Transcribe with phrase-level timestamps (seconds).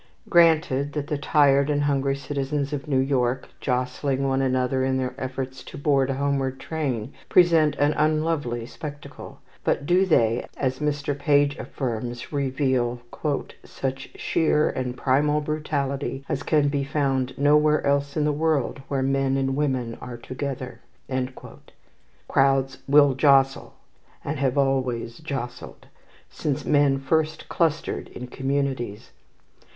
[0.27, 5.13] Granted that the tired and hungry citizens of New York, jostling one another in their
[5.15, 11.15] efforts to board a homeward train, present an unlovely spectacle; but do they, as Mr.
[11.15, 12.99] Page affirms, reveal
[13.63, 19.03] "such sheer and primal brutality as can be found nowhere else in the world where
[19.03, 20.81] men and women are together?"
[22.27, 23.75] Crowds will jostle,
[24.25, 25.85] and have always jostled,
[26.27, 29.11] since men first clustered in communities.